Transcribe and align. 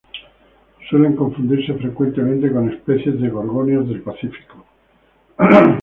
Suelen 0.89 1.15
confundirse 1.15 1.75
frecuentemente 1.75 2.51
con 2.51 2.67
especies 2.71 3.21
de 3.21 3.29
gorgonias 3.29 3.87
del 3.87 4.01
Pacífico. 4.01 4.65